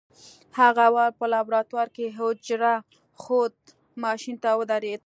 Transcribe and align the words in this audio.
هغه 0.59 0.81
اول 0.89 1.09
په 1.19 1.25
لابراتوار 1.33 1.87
کې 1.95 2.13
حجره 2.17 2.73
ښود 3.21 3.53
ماشين 4.03 4.35
ته 4.43 4.49
ودرېد. 4.59 4.99